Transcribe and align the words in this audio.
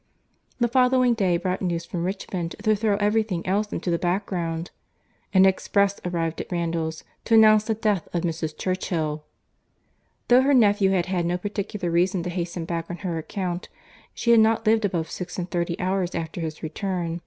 The 0.59 0.67
following 0.67 1.13
day 1.13 1.37
brought 1.37 1.61
news 1.61 1.85
from 1.85 2.03
Richmond 2.05 2.55
to 2.63 2.75
throw 2.75 2.95
every 2.97 3.21
thing 3.21 3.45
else 3.45 3.71
into 3.71 3.91
the 3.91 3.99
background. 3.99 4.71
An 5.31 5.45
express 5.45 5.99
arrived 6.03 6.41
at 6.41 6.51
Randalls 6.51 7.03
to 7.25 7.35
announce 7.35 7.65
the 7.65 7.75
death 7.75 8.07
of 8.11 8.23
Mrs. 8.23 8.57
Churchill! 8.57 9.25
Though 10.27 10.41
her 10.41 10.55
nephew 10.55 10.89
had 10.89 11.05
had 11.05 11.27
no 11.27 11.37
particular 11.37 11.91
reason 11.91 12.23
to 12.23 12.31
hasten 12.31 12.65
back 12.65 12.87
on 12.89 12.97
her 13.05 13.19
account, 13.19 13.69
she 14.15 14.31
had 14.31 14.39
not 14.39 14.65
lived 14.65 14.85
above 14.85 15.11
six 15.11 15.37
and 15.37 15.47
thirty 15.51 15.79
hours 15.79 16.15
after 16.15 16.41
his 16.41 16.63
return. 16.63 17.19